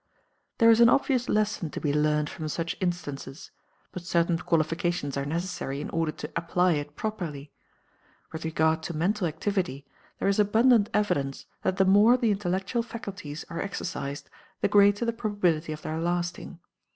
There 0.57 0.71
is 0.71 0.79
an 0.81 0.89
obvious 0.89 1.29
lesson 1.29 1.69
to 1.69 1.79
be 1.79 1.93
learned 1.93 2.27
from 2.27 2.47
such 2.47 2.75
instances, 2.81 3.51
but 3.91 4.01
certain 4.03 4.39
qualifications 4.39 5.15
are 5.15 5.27
necessary 5.27 5.79
in 5.79 5.91
order 5.91 6.11
to 6.11 6.31
apply 6.35 6.71
it 6.71 6.95
properly. 6.95 7.51
With 8.31 8.43
regard 8.43 8.81
to 8.89 8.95
mental 8.97 9.27
activity, 9.27 9.85
there 10.17 10.27
is 10.27 10.39
abundant 10.39 10.89
evidence 10.91 11.45
that 11.61 11.77
the 11.77 11.85
more 11.85 12.17
the 12.17 12.31
intellectual 12.31 12.81
faculties 12.81 13.45
are 13.47 13.61
exercised 13.61 14.27
the 14.61 14.67
greater 14.67 15.05
the 15.05 15.13
probability 15.13 15.71
of 15.71 15.83
their 15.83 15.99
lasting. 15.99 16.57